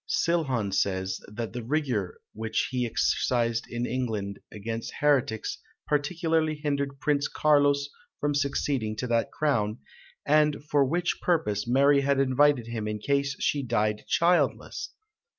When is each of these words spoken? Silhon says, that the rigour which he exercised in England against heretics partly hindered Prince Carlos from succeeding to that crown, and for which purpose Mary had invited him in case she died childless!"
Silhon 0.07 0.71
says, 0.71 1.21
that 1.27 1.53
the 1.53 1.63
rigour 1.63 2.19
which 2.33 2.69
he 2.71 2.87
exercised 2.87 3.67
in 3.69 3.85
England 3.85 4.39
against 4.51 4.95
heretics 4.99 5.59
partly 5.87 6.55
hindered 6.55 6.99
Prince 6.99 7.27
Carlos 7.27 7.87
from 8.19 8.33
succeeding 8.33 8.95
to 8.95 9.05
that 9.05 9.31
crown, 9.31 9.77
and 10.25 10.63
for 10.65 10.83
which 10.83 11.21
purpose 11.21 11.67
Mary 11.67 12.01
had 12.01 12.19
invited 12.19 12.65
him 12.65 12.87
in 12.87 12.97
case 12.97 13.35
she 13.39 13.61
died 13.61 14.03
childless!" 14.07 14.89